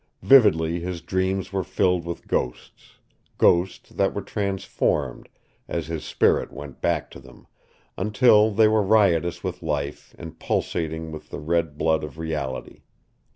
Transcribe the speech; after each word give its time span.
Vividly 0.23 0.79
his 0.79 1.01
dreams 1.03 1.53
were 1.53 1.63
filled 1.63 2.05
with 2.05 2.27
ghosts 2.27 2.97
ghosts 3.37 3.87
that 3.91 4.15
were 4.15 4.23
transformed, 4.23 5.29
as 5.67 5.85
his 5.85 6.03
spirit 6.03 6.51
went 6.51 6.81
back 6.81 7.11
to 7.11 7.19
them, 7.19 7.45
until 7.99 8.49
they 8.49 8.67
were 8.67 8.81
riotous 8.81 9.43
with 9.43 9.61
life 9.61 10.15
and 10.17 10.39
pulsating 10.39 11.11
with 11.11 11.29
the 11.29 11.39
red 11.39 11.77
blood 11.77 12.03
of 12.03 12.17
reality. 12.17 12.81